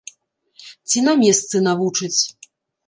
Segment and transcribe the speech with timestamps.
[0.93, 2.19] Ці на месцы навучаць.